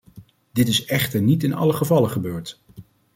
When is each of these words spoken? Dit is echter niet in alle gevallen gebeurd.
Dit 0.51 0.67
is 0.67 0.85
echter 0.85 1.21
niet 1.21 1.43
in 1.43 1.53
alle 1.53 1.73
gevallen 1.73 2.09
gebeurd. 2.09 2.61